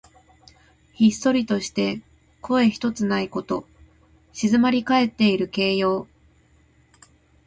[0.93, 2.01] ひっそりとして
[2.41, 3.67] 声ひとつないこと。
[4.33, 6.07] 静まりかえっている形容。